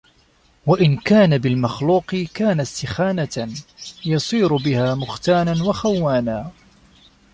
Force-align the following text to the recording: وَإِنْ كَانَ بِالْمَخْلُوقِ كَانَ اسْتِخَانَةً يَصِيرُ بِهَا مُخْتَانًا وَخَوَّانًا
وَإِنْ 0.65 0.97
كَانَ 0.97 1.37
بِالْمَخْلُوقِ 1.37 2.15
كَانَ 2.33 2.59
اسْتِخَانَةً 2.59 3.47
يَصِيرُ 4.05 4.55
بِهَا 4.55 4.95
مُخْتَانًا 4.95 5.63
وَخَوَّانًا 5.63 6.51